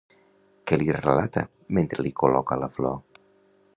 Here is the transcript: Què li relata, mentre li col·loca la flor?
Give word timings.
Què 0.71 0.79
li 0.83 0.95
relata, 0.95 1.43
mentre 1.79 2.07
li 2.07 2.13
col·loca 2.23 2.59
la 2.63 2.71
flor? 2.79 2.99